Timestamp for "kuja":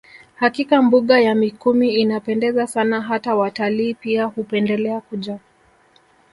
5.01-5.39